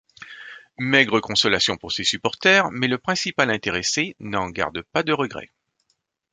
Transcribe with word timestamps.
Maigre 0.79 1.19
consolation 1.21 1.77
pour 1.77 1.91
ses 1.91 2.03
supporters, 2.03 2.71
mais 2.71 2.87
le 2.87 2.97
principal 2.97 3.51
intéressé 3.51 4.15
n'en 4.19 4.49
garde 4.49 4.81
pas 4.81 5.03
de 5.03 5.13
regrets. 5.13 5.51